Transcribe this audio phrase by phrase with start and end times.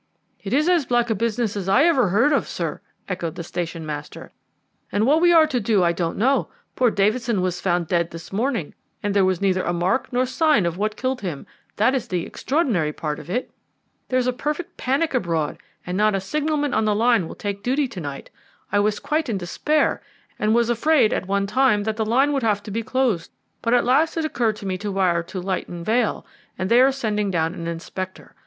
[0.39, 3.85] "It is as black a business as I ever heard of, sir," echoed the station
[3.85, 4.31] master;
[4.91, 6.47] "and what we are to do I don't know.
[6.75, 10.75] Poor Davidson was found dead this morning, and there was neither mark nor sign of
[10.75, 11.45] what killed him
[11.75, 13.51] that is the extraordinary part of it.
[14.09, 17.87] There's a perfect panic abroad, and not a signalman on the line will take duty
[17.89, 18.31] to night.
[18.71, 20.01] I was quite in despair,
[20.39, 23.29] and was afraid at one time that the line would have to be closed,
[23.61, 26.25] but at last it occurred to me to wire to Lytton Vale,
[26.57, 28.33] and they are sending down an inspector.